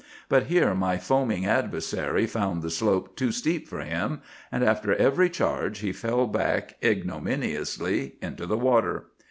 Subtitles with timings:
[0.29, 5.29] But here my foaming adversary found the slope too steep for him, and after every
[5.29, 9.05] charge he fell back ignominiously into the water.